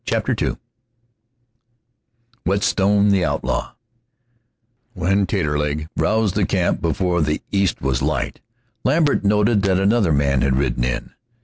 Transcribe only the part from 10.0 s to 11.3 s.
man had ridden in.